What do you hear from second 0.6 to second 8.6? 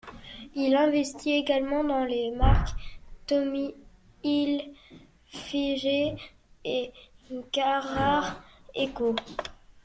investit également dans les marques Tommy Hilfiger et Garrard